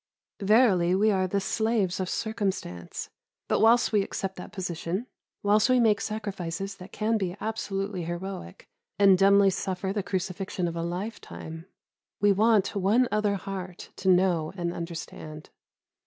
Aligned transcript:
Verily 0.41 0.95
we 0.95 1.11
are 1.11 1.27
the 1.27 1.39
slaves 1.39 1.99
of 1.99 2.09
circumstance; 2.09 3.11
but 3.47 3.59
whilst 3.59 3.91
we 3.91 4.01
accept 4.01 4.35
that 4.35 4.51
position, 4.51 5.05
whilst 5.43 5.69
we 5.69 5.79
make 5.79 6.01
sacrifices 6.01 6.77
that 6.77 6.91
can 6.91 7.19
be 7.19 7.37
absolutely 7.39 8.05
heroic, 8.05 8.67
and 8.97 9.15
dumbly 9.15 9.51
suffer 9.51 9.93
the 9.93 10.01
crucifixion 10.01 10.67
of 10.67 10.75
a 10.75 10.81
lifetime, 10.81 11.67
we 12.19 12.31
want 12.31 12.75
one 12.75 13.07
other 13.11 13.35
heart 13.35 13.91
to 13.97 14.09
know 14.09 14.51
and 14.55 14.73
understand. 14.73 15.51